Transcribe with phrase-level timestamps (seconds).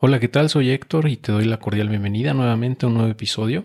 [0.00, 0.50] Hola, ¿qué tal?
[0.50, 3.64] Soy Héctor y te doy la cordial bienvenida nuevamente a un nuevo episodio.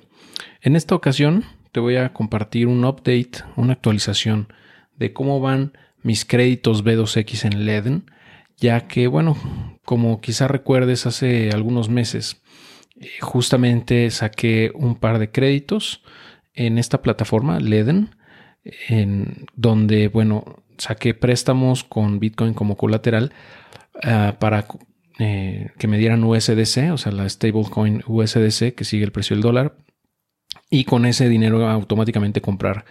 [0.62, 4.48] En esta ocasión te voy a compartir un update, una actualización
[4.96, 5.74] de cómo van
[6.04, 8.12] mis créditos B2X en Leden,
[8.58, 9.36] ya que, bueno,
[9.84, 12.42] como quizá recuerdes, hace algunos meses
[13.02, 16.04] eh, justamente saqué un par de créditos
[16.54, 18.16] en esta plataforma, Leden,
[18.88, 23.34] en donde, bueno, saqué préstamos con Bitcoin como colateral
[23.96, 24.68] uh, para
[25.20, 29.44] eh, que me dieran USDC, o sea, la stablecoin USDC que sigue el precio del
[29.44, 29.76] dólar,
[30.70, 32.86] y con ese dinero automáticamente comprar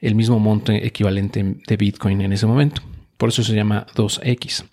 [0.00, 2.82] el mismo monte equivalente de Bitcoin en ese momento.
[3.16, 4.64] Por eso se llama 2X.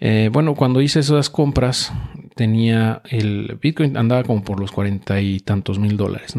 [0.00, 1.92] Eh, bueno, cuando hice esas compras,
[2.34, 6.34] tenía el Bitcoin andaba como por los cuarenta y tantos mil dólares.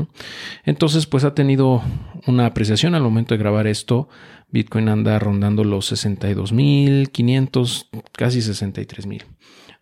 [0.65, 1.81] Entonces, pues ha tenido
[2.27, 4.09] una apreciación al momento de grabar esto.
[4.49, 9.23] Bitcoin anda rondando los 62 mil 500, casi 63 mil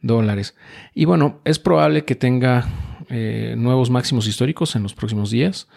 [0.02, 0.56] dólares.
[0.94, 2.68] Y bueno, es probable que tenga
[3.10, 5.68] eh, nuevos máximos históricos en los próximos días.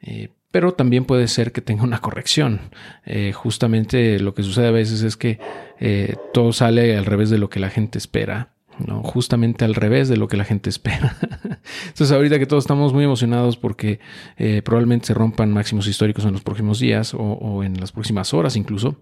[0.00, 2.60] Eh, pero también puede ser que tenga una corrección.
[3.06, 5.38] Eh, justamente lo que sucede a veces es que
[6.34, 8.54] todo sale al revés de lo que la gente espera.
[8.84, 9.02] ¿no?
[9.02, 11.16] Justamente al revés de lo que la gente espera.
[11.86, 14.00] Entonces, ahorita que todos estamos muy emocionados porque
[14.64, 18.96] probablemente se rompan máximos históricos en los próximos días o en las próximas horas incluso,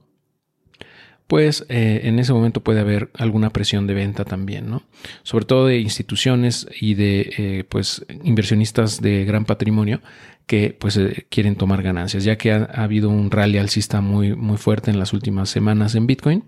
[1.28, 4.82] pues eh, en ese momento puede haber alguna presión de venta también, ¿no?
[5.22, 10.00] Sobre todo de instituciones y de eh, pues inversionistas de gran patrimonio
[10.46, 14.56] que pues eh, quieren tomar ganancias, ya que ha, habido un rally alcista muy, muy
[14.56, 16.44] fuerte en las últimas semanas en Bitcoin.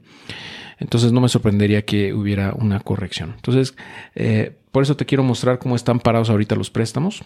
[0.78, 3.34] Entonces no me sorprendería que hubiera una corrección.
[3.36, 3.74] Entonces,
[4.72, 7.22] por eso te quiero mostrar cómo están parados ahorita los préstamos.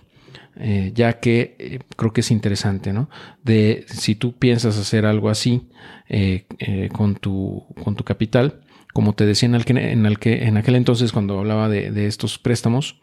[0.56, 3.10] Eh, ya que eh, creo que es interesante, ¿no?
[3.42, 5.68] De si tú piensas hacer algo así
[6.08, 6.46] eh,
[6.92, 8.60] con, tu, con tu capital,
[8.92, 13.00] como te decía en, en, el que, en aquel entonces cuando hablaba de, estos préstamos,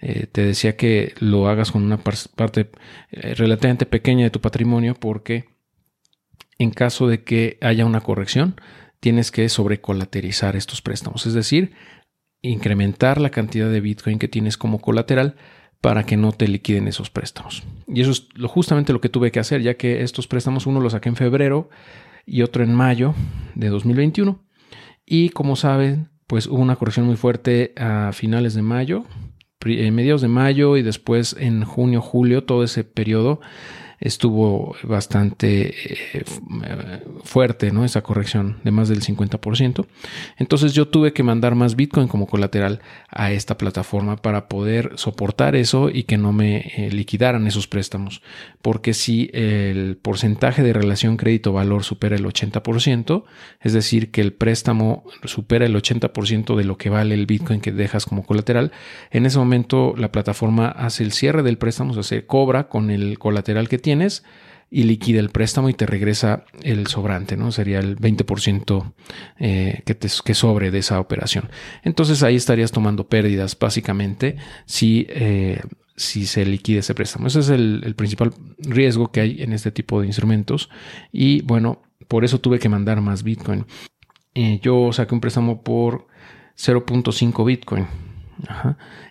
[0.00, 2.70] te decía que lo hagas con una parte
[3.10, 5.44] relativamente pequeña de tu patrimonio porque
[6.58, 8.58] en caso de que haya una corrección,
[9.00, 11.72] tienes que sobrecolaterizar estos préstamos, es decir,
[12.40, 15.36] incrementar la cantidad de Bitcoin que tienes como colateral
[15.80, 17.62] para que no te liquiden esos préstamos.
[17.86, 20.80] Y eso es lo, justamente lo que tuve que hacer, ya que estos préstamos uno
[20.80, 21.68] los saqué en febrero
[22.24, 23.14] y otro en mayo
[23.54, 24.38] de 2021.
[25.04, 29.04] Y como saben, pues hubo una corrección muy fuerte a finales de mayo,
[29.64, 33.40] en mediados de mayo y después en junio, julio, todo ese periodo
[34.00, 35.74] estuvo bastante
[36.18, 36.24] eh,
[37.24, 37.84] fuerte, ¿no?
[37.84, 39.86] Esa corrección de más del 50%.
[40.36, 45.56] Entonces yo tuve que mandar más Bitcoin como colateral a esta plataforma para poder soportar
[45.56, 48.22] eso y que no me eh, liquidaran esos préstamos.
[48.62, 53.24] Porque si el porcentaje de relación crédito-valor supera el 80%,
[53.60, 57.72] es decir, que el préstamo supera el 80% de lo que vale el Bitcoin que
[57.72, 58.72] dejas como colateral,
[59.10, 62.90] en ese momento la plataforma hace el cierre del préstamo, o sea, se cobra con
[62.90, 64.24] el colateral que tienes
[64.68, 67.52] y liquida el préstamo y te regresa el sobrante, ¿no?
[67.52, 68.92] Sería el 20%
[69.38, 71.50] eh, que, te, que sobre de esa operación.
[71.84, 75.60] Entonces ahí estarías tomando pérdidas básicamente si, eh,
[75.94, 77.28] si se liquida ese préstamo.
[77.28, 80.68] Ese es el, principal riesgo que hay en este tipo de instrumentos
[81.12, 83.66] y bueno, por eso tuve que mandar más Bitcoin.
[84.34, 86.08] Eh, yo saqué un préstamo por
[86.58, 87.86] 0.5 Bitcoin.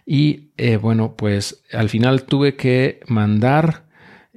[0.05, 0.49] Y
[0.81, 3.84] bueno, pues al final tuve que mandar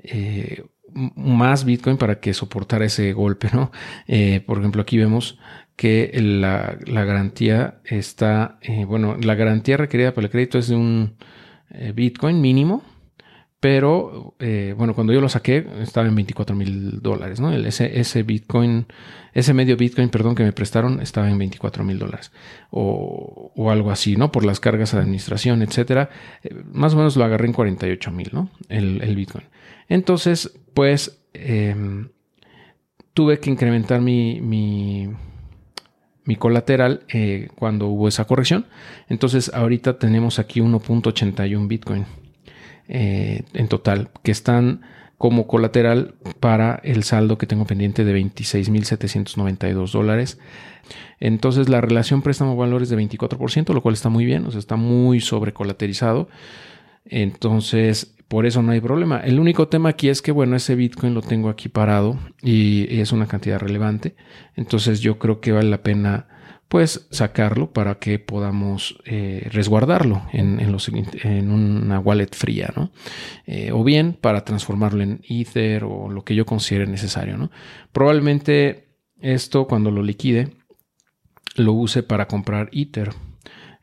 [0.02, 3.70] eh, más Bitcoin para que soportara ese golpe, ¿no?
[4.06, 5.38] Eh, por ejemplo, aquí vemos
[5.76, 11.16] que la, garantía está, eh, bueno, la garantía requerida para el crédito es de un
[11.94, 12.82] Bitcoin mínimo,
[13.60, 14.34] pero
[14.76, 17.52] bueno, cuando yo lo saqué estaba en 24 mil dólares, ¿no?
[17.52, 18.86] ese, Bitcoin,
[19.34, 22.32] ese medio Bitcoin, perdón, que me prestaron estaba en 24 mil dólares
[22.70, 24.32] o, algo así, ¿no?
[24.32, 26.08] Por las cargas de administración, etcétera.
[26.72, 28.50] más o menos lo agarré en 48 mil, ¿no?
[28.68, 29.44] El Bitcoin.
[29.88, 32.08] Entonces, pues em,
[33.14, 35.10] tuve que incrementar mi,
[36.38, 38.66] colateral eh, cuando hubo esa corrección.
[39.08, 42.04] Entonces, ahorita tenemos aquí 1.81 Bitcoin
[42.88, 44.82] eh, en total que están
[45.18, 50.38] como colateral para el saldo que tengo pendiente de 26.792 dólares.
[51.20, 54.60] Entonces la relación préstamo valor es de 24%, lo cual está muy bien, o sea,
[54.60, 56.28] está muy sobrecolaterizado.
[57.04, 59.20] Entonces, por eso no hay problema.
[59.20, 63.12] El único tema aquí es que, bueno, ese Bitcoin lo tengo aquí parado y es
[63.12, 64.16] una cantidad relevante.
[64.54, 66.28] Entonces yo creo que vale la pena
[66.68, 72.92] pues sacarlo para que podamos eh, resguardarlo en, una wallet fría, ¿no?
[73.46, 77.50] Eh, o bien para transformarlo en Ether o lo que yo considere necesario, ¿no?
[77.92, 80.58] Probablemente esto cuando lo liquide
[81.56, 83.10] lo use para comprar Ether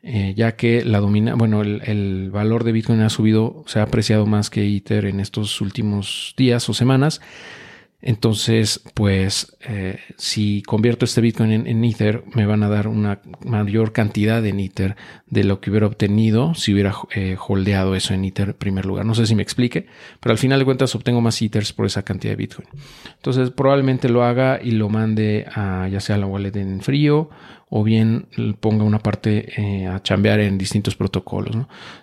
[0.08, 4.24] eh, ya que la domina, bueno, el, valor de Bitcoin ha subido, se ha apreciado
[4.24, 7.20] más que Ether en estos últimos días o semanas.
[8.02, 13.92] Entonces, pues, eh, si convierto este Bitcoin en, Ether, me van a dar una mayor
[13.92, 14.94] cantidad en Ether
[15.26, 19.04] de lo que hubiera obtenido si hubiera eh, holdeado eso en Ether en primer lugar.
[19.06, 19.86] No sé si me explique,
[20.20, 22.68] pero al final de cuentas obtengo más Ethers por esa cantidad de Bitcoin.
[23.16, 27.28] Entonces, probablemente lo haga y lo mande a ya sea la wallet en frío
[27.78, 28.26] o bien
[28.58, 31.54] ponga una parte eh, a chambear en distintos protocolos.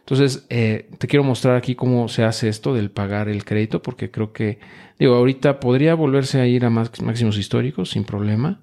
[0.01, 4.11] Entonces, eh, te quiero mostrar aquí cómo se hace esto del pagar el crédito, porque
[4.11, 4.59] creo que,
[4.99, 8.61] digo, ahorita podría volverse a ir a máximos históricos sin problema.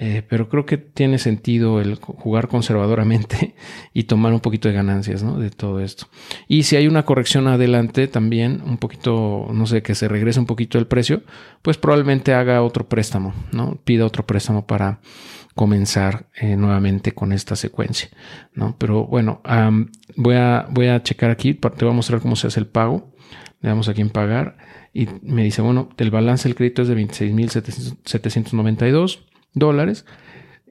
[0.00, 3.56] Eh, pero creo que tiene sentido el jugar conservadoramente
[3.92, 6.06] y tomar un poquito de ganancias de todo esto.
[6.46, 10.46] Y si hay una corrección adelante también, un poquito, no sé, que se regrese un
[10.46, 11.24] poquito el precio,
[11.62, 13.80] pues probablemente haga otro préstamo, ¿no?
[13.84, 15.00] Pida otro préstamo para
[15.56, 18.08] comenzar eh, nuevamente con esta secuencia,
[18.54, 18.76] ¿no?
[18.78, 19.42] Pero bueno,
[20.14, 23.12] voy, a, voy a checar aquí, te voy a mostrar cómo se hace el pago.
[23.60, 24.58] Le damos aquí en pagar
[24.94, 29.27] y me dice, bueno, el balance del crédito es de 26.792
[29.58, 30.04] dólares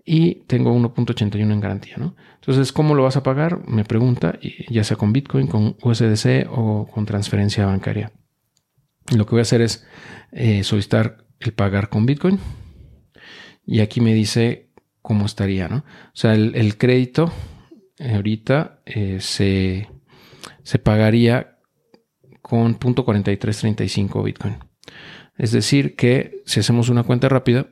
[0.05, 2.15] y tengo 1.81 en garantía, ¿no?
[2.35, 3.67] Entonces, ¿cómo lo vas a pagar?
[3.67, 4.39] Me pregunta,
[4.69, 8.13] ya sea con Bitcoin, con USDC o con transferencia bancaria.
[9.15, 9.85] Lo que voy a hacer es
[10.31, 12.39] eh, solicitar el pagar con Bitcoin.
[13.65, 14.69] Y aquí me dice
[15.01, 15.77] cómo estaría, ¿no?
[15.77, 17.33] O sea, el, crédito
[17.99, 19.89] eh, ahorita eh, se,
[20.63, 21.57] se pagaría
[22.41, 24.55] con .4335 Bitcoin.
[25.37, 27.67] Es decir, que si hacemos una cuenta rápida,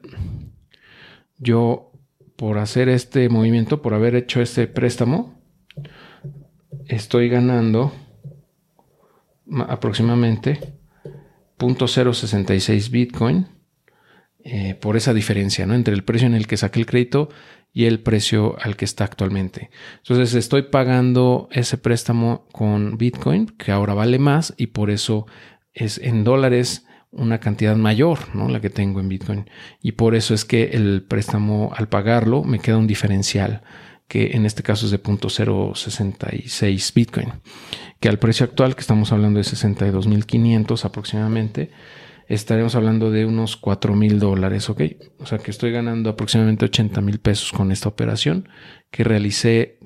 [1.38, 1.92] yo
[2.36, 5.42] por hacer este movimiento, por haber hecho este préstamo,
[6.88, 7.94] estoy ganando
[9.68, 10.60] aproximadamente
[11.58, 13.48] .066 Bitcoin
[14.44, 15.74] eh, por esa diferencia, ¿no?
[15.74, 17.30] Entre el precio en el que saqué el crédito
[17.74, 19.70] y el precio al que está actualmente.
[19.98, 25.26] Entonces estoy pagando ese préstamo con Bitcoin, que ahora vale más y por eso
[25.74, 28.50] es en dólares una cantidad mayor, ¿no?
[28.50, 29.50] La que tengo en Bitcoin.
[29.82, 33.64] Y por eso es que el préstamo al pagarlo me queda un diferencial
[34.08, 37.34] que en este caso es de 0.066 Bitcoin,
[38.00, 41.72] que al precio actual que estamos hablando de 62.500 aproximadamente,
[42.28, 44.82] estaremos hablando de unos 4 mil dólares, ¿ok?
[45.20, 48.48] O sea que estoy ganando aproximadamente 80 mil pesos con esta operación
[48.92, 49.80] que realicé,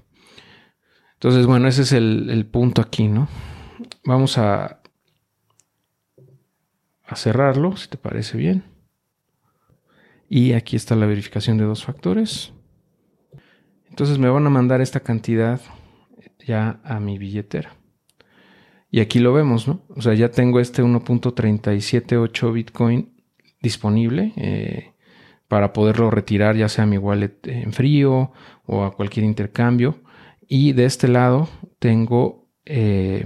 [1.13, 3.27] Entonces, bueno, ese es el, punto aquí, ¿no?
[4.05, 4.81] Vamos a,
[7.05, 8.63] a cerrarlo, si te parece bien.
[10.27, 12.53] Y aquí está la verificación de dos factores.
[13.89, 15.61] Entonces me van a mandar esta cantidad
[16.39, 17.80] ya a mi billetera.
[18.91, 19.86] Y aquí lo vemos, ¿no?
[19.95, 23.13] O sea, ya tengo este 1.378 Bitcoin
[23.62, 24.91] disponible eh,
[25.48, 28.33] para poderlo retirar ya sea a mi wallet en frío
[28.65, 30.01] o a cualquier intercambio.
[30.45, 31.48] Y de este lado
[31.79, 33.25] tengo eh,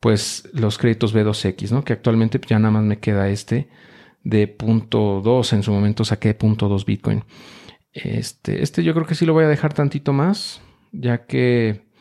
[0.00, 1.84] pues los créditos B2X, ¿no?
[1.84, 3.68] Que actualmente ya nada más me queda este
[4.24, 5.52] de punto 2.
[5.52, 7.22] En su momento saqué punto 2 Bitcoin.
[7.92, 11.91] Este, este yo creo que sí lo voy a dejar tantito más, ya que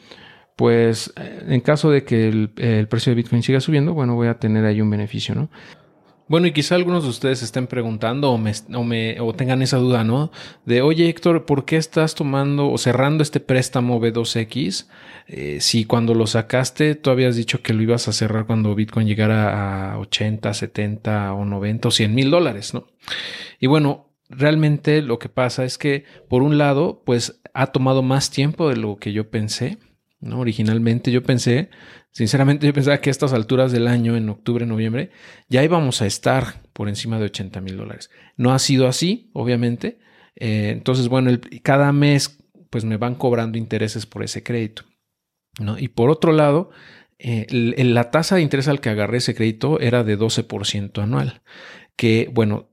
[0.55, 4.39] pues en caso de que el, el precio de Bitcoin siga subiendo, bueno, voy a
[4.39, 5.49] tener ahí un beneficio, ¿no?
[6.31, 10.31] Bueno, y quizá algunos de ustedes estén preguntando o, me, o, tengan esa duda, ¿no?
[10.65, 14.87] De, oye Héctor, ¿por qué estás tomando o cerrando este préstamo B2X?
[15.27, 19.07] Eh, si cuando lo sacaste tú habías dicho que lo ibas a cerrar cuando Bitcoin
[19.07, 22.87] llegara a 80, 70 o 90 o 100 mil dólares, ¿no?
[23.59, 28.31] Y bueno, realmente lo que pasa es que, por un lado, pues ha tomado más
[28.31, 29.79] tiempo de lo que yo pensé.
[30.23, 31.69] Originalmente yo pensé,
[32.11, 35.11] sinceramente yo pensaba que a estas alturas del año, en octubre, noviembre,
[35.49, 38.11] ya íbamos a estar por encima de 80 mil dólares.
[38.37, 39.99] No ha sido así, obviamente.
[40.35, 41.31] Eh, entonces, bueno,
[41.63, 42.37] cada mes
[42.69, 44.83] pues me van cobrando intereses por ese crédito.
[45.59, 45.77] ¿no?
[45.77, 46.71] Y por otro lado,
[47.19, 51.41] eh, la tasa de interés al que agarré ese crédito era de 12% anual,
[51.95, 52.70] que bueno,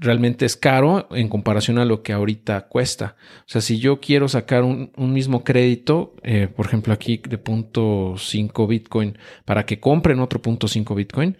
[0.00, 3.16] realmente es caro en comparación a lo que ahorita cuesta.
[3.40, 8.14] O sea, si yo quiero sacar un, mismo crédito, eh, por ejemplo aquí de punto
[8.14, 11.36] .5 Bitcoin, para que compren otro punto .5 Bitcoin,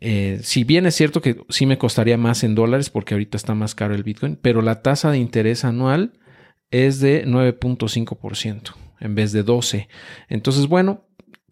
[0.00, 3.54] eh, si bien es cierto que sí me costaría más en dólares porque ahorita está
[3.54, 6.12] más caro el Bitcoin, pero la tasa de interés anual
[6.70, 9.88] es de 9.5% en vez de 12.
[10.28, 11.04] Entonces, bueno,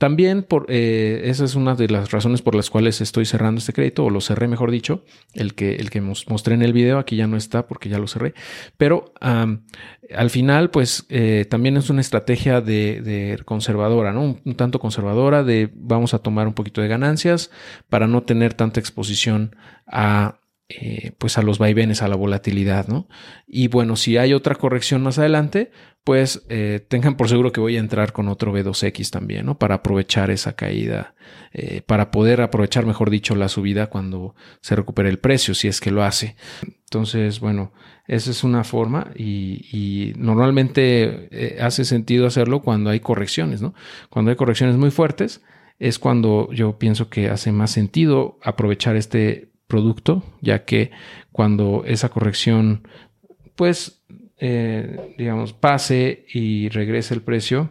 [0.02, 3.72] también por, eh, esa es una de las razones por las cuales estoy cerrando este
[3.72, 7.14] crédito, o lo cerré, mejor dicho, el que, el que mostré en el video, aquí
[7.14, 8.34] ya no está porque ya lo cerré,
[8.76, 14.40] pero al final, pues eh, también es una estrategia de, conservadora, ¿no?
[14.44, 17.52] Un, tanto conservadora de vamos a tomar un poquito de ganancias
[17.88, 19.54] para no tener tanta exposición
[19.86, 23.06] a eh, pues a los vaivenes, a la volatilidad, ¿no?
[23.46, 25.70] Y bueno, si hay otra corrección más adelante,
[26.02, 29.58] pues eh, tengan por seguro que voy a entrar con otro B2X también, ¿no?
[29.58, 31.14] Para aprovechar esa caída,
[31.52, 35.80] eh, para poder aprovechar, mejor dicho, la subida cuando se recupere el precio, si es
[35.80, 36.36] que lo hace.
[36.62, 37.72] Entonces, bueno,
[38.06, 43.74] esa es una forma y, normalmente hace sentido hacerlo cuando hay correcciones, ¿no?
[44.08, 45.42] Cuando hay correcciones muy fuertes
[45.78, 50.90] es cuando yo pienso que hace más sentido aprovechar este producto, ya que
[51.32, 52.86] cuando esa corrección,
[53.56, 54.04] pues,
[54.36, 57.70] eh, digamos, pase y regrese el precio,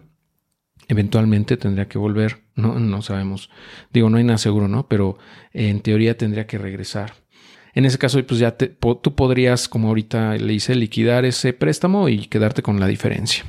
[0.88, 3.52] eventualmente tendría que volver, no, no sabemos,
[3.94, 4.88] digo, no hay nada seguro, ¿no?
[4.88, 5.20] Pero
[5.54, 7.14] en teoría tendría que regresar.
[7.76, 12.26] En ese caso, pues ya tú podrías, como ahorita le hice, liquidar ese préstamo y
[12.26, 13.46] quedarte con la diferencia.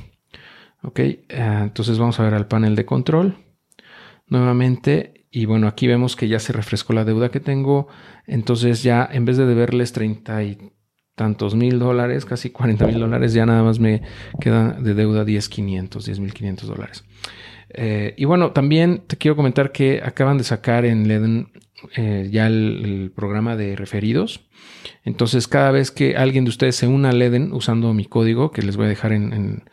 [0.83, 3.35] Ok, eh, entonces vamos a ver al panel de control.
[4.27, 7.87] Nuevamente, y bueno, aquí vemos que ya se refrescó la deuda que tengo.
[8.27, 10.57] Entonces ya en vez de deberles 30 y
[11.15, 14.03] tantos mil dólares, casi 40 mil dólares, ya nada más me
[14.39, 17.03] queda de deuda 10,500, 10.500 dólares.
[17.69, 21.51] Eh, y bueno, también te quiero comentar que acaban de sacar en Leden
[21.97, 24.41] eh, ya el, programa de referidos.
[25.03, 28.61] Entonces, cada vez que alguien de ustedes se una a Leden usando mi código, que
[28.61, 29.63] les voy a dejar en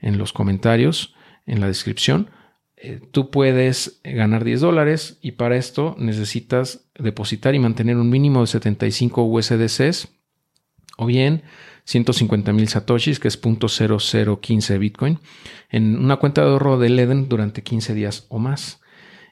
[0.00, 2.30] los comentarios, en la descripción,
[2.80, 8.40] eh, tú puedes ganar 10 dólares y para esto necesitas depositar y mantener un mínimo
[8.40, 10.08] de 75 USDCs
[10.96, 11.42] o bien
[11.84, 15.18] 150 mil satoshis, que es .0015 Bitcoin,
[15.70, 18.80] en una cuenta de ahorro de Leden durante 15 días o más.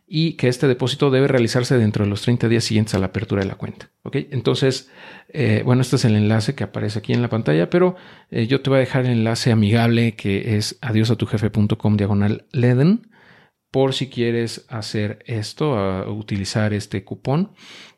[0.09, 3.43] Y que este depósito debe realizarse dentro de los 30 días siguientes a la apertura
[3.43, 3.91] de la cuenta.
[4.05, 4.17] ¿ok?
[4.31, 4.89] Entonces,
[5.29, 7.97] eh, bueno, este es el enlace que aparece aquí en la pantalla, pero
[8.31, 13.09] eh, yo te voy a dejar el enlace amigable que es adiosatujefe.com diagonal Leden
[13.71, 17.53] por si quieres hacer esto, utilizar este cupón.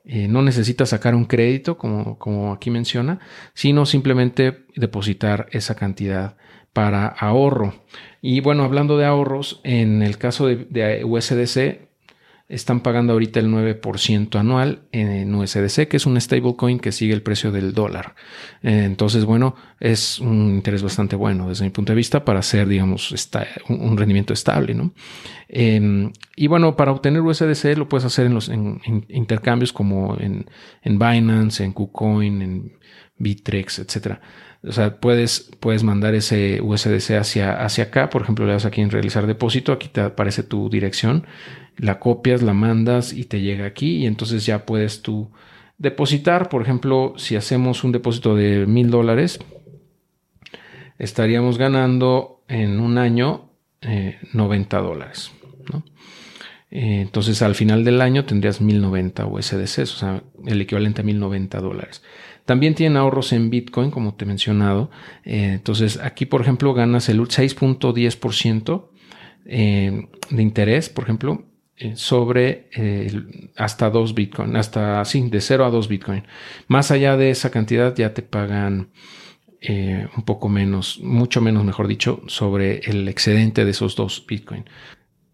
[0.04, 3.20] Eh, no necesitas sacar un crédito, como, como aquí menciona,
[3.54, 6.36] sino simplemente depositar esa cantidad
[6.72, 7.74] para ahorro.
[8.22, 11.87] Y bueno, hablando de ahorros, en el caso de, de USDC,
[12.48, 17.20] están pagando ahorita el 9% anual en USDC, que es un stablecoin que sigue el
[17.20, 18.14] precio del dólar.
[18.62, 22.66] Eh, entonces, bueno, es un interés bastante bueno desde mi punto de vista para hacer,
[22.66, 23.14] digamos,
[23.68, 24.94] un rendimiento estable, ¿no?
[25.48, 28.50] Em, y bueno, para obtener USDC lo puedes hacer en los
[29.08, 30.46] intercambios como en,
[30.82, 32.72] en Binance, en KuCoin, en
[33.18, 34.22] Bitrex, etcétera.
[34.62, 38.10] O sea, puedes, puedes mandar ese USDC hacia, hacia acá.
[38.10, 39.72] Por ejemplo, le das aquí en realizar depósito.
[39.72, 41.26] Aquí te aparece tu dirección.
[41.78, 43.98] La copias, la mandas y te llega aquí.
[43.98, 45.30] Y entonces ya puedes tú
[45.78, 46.48] depositar.
[46.48, 49.38] Por ejemplo, si hacemos un depósito de mil dólares,
[50.98, 53.50] estaríamos ganando en un año
[54.32, 55.32] 90 eh, dólares.
[56.70, 61.60] Eh, entonces al final del año tendrías 1090 USDC, o sea, el equivalente a 1090
[61.60, 62.02] dólares.
[62.44, 64.90] También tienen ahorros en Bitcoin, como te he mencionado.
[65.24, 68.88] Eh, entonces, aquí, por ejemplo, ganas el 6.10%
[69.44, 71.44] eh, de interés, por ejemplo,
[71.78, 72.68] eh, sobre
[73.56, 76.24] hasta 2 Bitcoin, hasta, sí, de 0 a 2 Bitcoin.
[76.66, 78.90] Más allá de esa cantidad, ya te pagan
[79.60, 84.64] un poco menos, mucho menos, mejor dicho, sobre el excedente de esos 2 Bitcoin.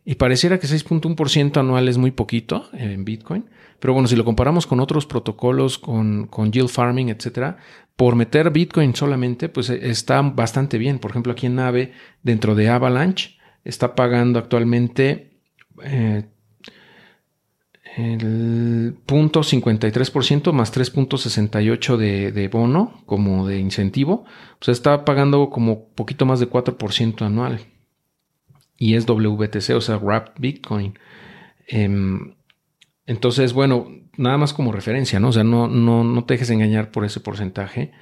[0.07, 3.47] Y pareciera que 6.1% anual es muy poquito en Bitcoin,
[3.81, 7.59] pero bueno, si lo comparamos con otros protocolos, con, con yield farming, etcétera,
[7.97, 10.99] por meter Bitcoin solamente, pues eh, está bastante bien.
[10.99, 15.39] Por ejemplo, aquí en Nave, dentro de Avalanche, está pagando actualmente
[15.83, 16.25] eh,
[17.97, 24.25] el punto 53% más 3.68 de, de bono como de incentivo,
[24.59, 27.61] pues está pagando como poquito más de 4% anual
[28.79, 30.99] y es WTC, o sea, Wrapped Bitcoin.
[31.67, 32.35] Em,
[33.07, 35.29] entonces, bueno, nada más como referencia, ¿no?
[35.29, 37.93] O sea, no, no, no te dejes engañar por ese porcentaje,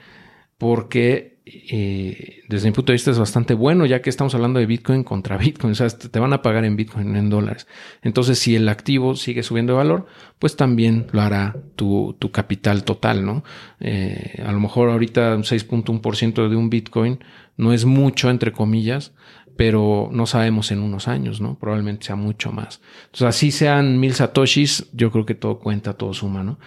[0.62, 4.66] porque eh, desde mi punto de vista es bastante bueno, ya que estamos hablando de
[4.66, 7.66] Bitcoin contra Bitcoin, o sea, te van a pagar en Bitcoin, en dólares.
[8.00, 10.06] Entonces, si el activo sigue subiendo de valor,
[10.38, 13.42] pues también lo hará tu, capital total, ¿no?
[13.80, 17.18] Eh, a lo mejor ahorita un 6.1% de un Bitcoin
[17.56, 19.14] no es mucho, entre comillas,
[19.56, 21.58] pero no sabemos en unos años, ¿no?
[21.58, 22.80] Probablemente sea mucho más.
[23.06, 26.60] Entonces, así sean mil satoshis, yo creo que todo cuenta, todo suma, ¿no?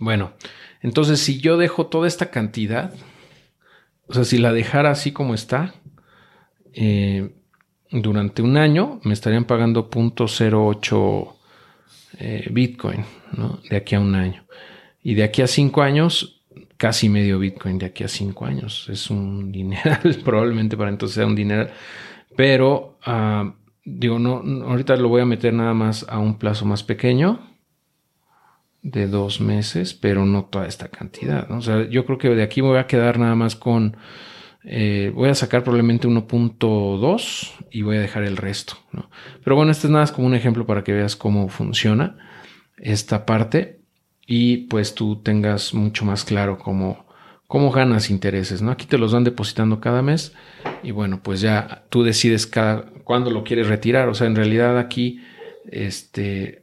[0.00, 0.32] Bueno,
[0.82, 2.92] entonces si yo dejo toda esta cantidad,
[4.08, 5.74] o sea, si la dejara así como está,
[6.74, 7.30] eh,
[7.90, 11.34] durante un año me estarían pagando 0.08
[12.18, 13.04] eh, Bitcoin.
[13.70, 14.44] De aquí a un año.
[15.02, 16.42] Y de aquí a cinco años,
[16.76, 18.88] casi medio Bitcoin de aquí a cinco años.
[18.90, 21.70] Es un dineral, probablemente para entonces sea un dineral.
[22.36, 26.82] Pero, ah, digo, no, ahorita lo voy a meter nada más a un plazo más
[26.82, 27.51] pequeño
[28.82, 31.50] de dos meses, pero no toda esta cantidad.
[31.50, 33.96] O sea, yo creo que de aquí me voy a quedar nada más con,
[34.64, 38.74] eh, voy a sacar probablemente 1.2 y voy a dejar el resto.
[38.90, 39.08] ¿no?
[39.44, 42.16] Pero bueno, este es nada más como un ejemplo para que veas cómo funciona
[42.76, 43.80] esta parte
[44.26, 47.06] y pues tú tengas mucho más claro cómo,
[47.46, 48.62] cómo ganas intereses.
[48.62, 48.72] ¿no?
[48.72, 50.32] Aquí te los van depositando cada mes
[50.82, 54.08] y bueno, pues ya tú decides cada, cuándo lo quieres retirar.
[54.08, 55.20] O sea, en realidad aquí,
[55.70, 56.61] este,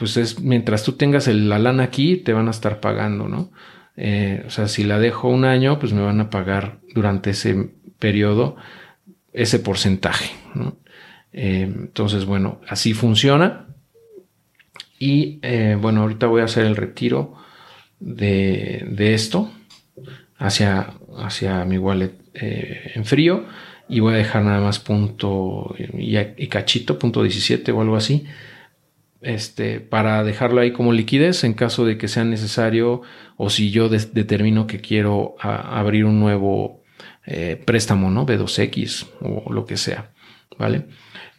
[0.00, 3.52] pues es mientras tú tengas la lana aquí, te van a estar pagando, ¿no?
[3.98, 7.74] Eh, o sea, si la dejo un año, pues me van a pagar durante ese
[7.98, 8.56] periodo
[9.34, 10.78] ese porcentaje, ¿no?
[11.34, 13.66] Eh, entonces, bueno, así funciona.
[14.98, 17.34] Y eh, bueno, ahorita voy a hacer el retiro
[17.98, 19.52] de, esto
[20.38, 23.44] hacia, hacia mi wallet en frío
[23.86, 28.26] y voy a dejar nada más punto y, y cachito, punto 17 o algo así
[29.22, 33.02] este, para dejarlo ahí como liquidez en caso de que sea necesario
[33.36, 36.82] o si yo determino que quiero abrir un nuevo
[37.26, 38.26] eh, préstamo, ¿no?
[38.26, 40.12] B2X o lo que sea,
[40.58, 40.86] ¿vale?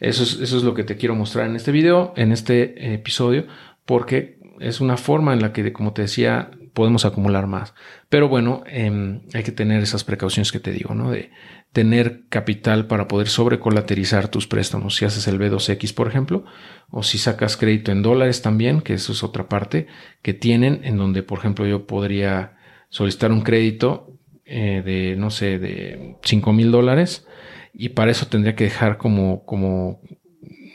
[0.00, 3.46] Eso es, eso es lo que te quiero mostrar en este video, en este episodio,
[3.84, 7.74] porque es una forma en la que, como te decía, podemos acumular más.
[8.08, 11.10] Pero bueno, em, hay que tener esas precauciones que te digo, ¿no?
[11.10, 11.30] De
[11.72, 14.96] tener capital para poder sobrecolaterizar tus préstamos.
[14.96, 16.44] Si haces el B2X, por ejemplo,
[16.90, 19.86] o si sacas crédito en dólares también, que eso es otra parte
[20.22, 22.56] que tienen, en donde, por ejemplo, yo podría
[22.90, 27.26] solicitar un crédito eh, de, no sé, de 5 mil dólares
[27.72, 30.00] y para eso tendría que dejar como, como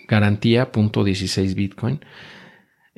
[0.07, 1.99] garantía punto 16 Bitcoin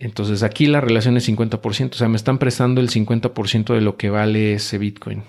[0.02, 3.98] entonces aquí la relación es 50%, o sea, me están prestando el 50% de lo
[3.98, 5.24] que vale ese Bitcoin.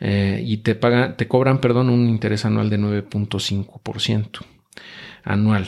[0.00, 4.40] Eh, y te pagan, te cobran, perdón, un interés anual de 9.5%
[5.22, 5.66] anual.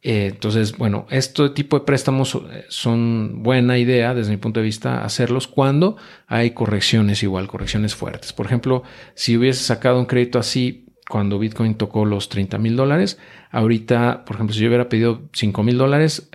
[0.00, 4.66] Eh, entonces, bueno, este tipo de préstamos eh, son buena idea desde mi punto de
[4.66, 5.96] vista hacerlos cuando
[6.28, 8.32] hay correcciones igual, correcciones fuertes.
[8.32, 8.84] Por ejemplo,
[9.16, 13.18] si hubiese sacado un crédito así cuando Bitcoin tocó los 30 mil dólares,
[13.50, 16.30] ahorita, por ejemplo, si yo hubiera pedido 5 mil dólares,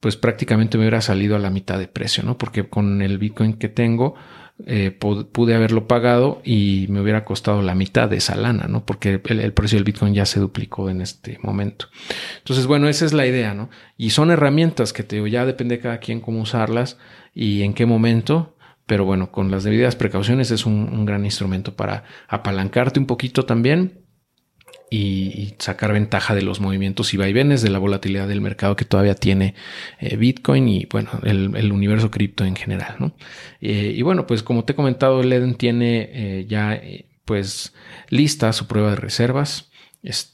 [0.00, 2.38] pues prácticamente me hubiera salido a la mitad de precio, ¿no?
[2.38, 4.14] Porque con el Bitcoin que tengo,
[4.66, 8.84] eh, pude haberlo pagado y me hubiera costado la mitad de esa lana, ¿no?
[8.84, 11.86] Porque el, precio del Bitcoin ya se duplicó en este momento.
[12.38, 13.70] Entonces, bueno, esa es la idea, ¿no?
[13.96, 16.98] Y son herramientas que te digo, ya depende de cada quien cómo usarlas
[17.34, 18.56] y en qué momento.
[18.86, 24.07] Pero bueno, con las debidas precauciones es un gran instrumento para apalancarte un poquito también
[24.90, 29.14] y, sacar ventaja de los movimientos y vaivenes de la volatilidad del mercado que todavía
[29.14, 29.54] tiene
[30.00, 33.12] eh, Bitcoin y bueno, el, universo cripto en general.
[33.60, 36.80] Eh, y bueno, pues como te he comentado, Eden tiene eh, ya
[37.24, 37.74] pues
[38.08, 39.70] lista su prueba de reservas,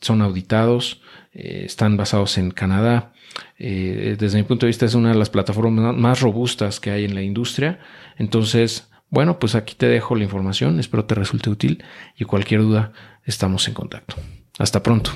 [0.01, 3.13] son auditados, están basados en Canadá.
[3.59, 7.17] desde mi punto de vista es una de las plataformas más robustas que hay en
[7.17, 7.81] la industria.
[8.17, 11.83] Entonces, bueno, pues aquí te dejo la información, espero te resulte útil
[12.17, 12.93] y cualquier duda
[13.25, 14.17] estamos en contacto.
[14.59, 15.11] Hasta pronto.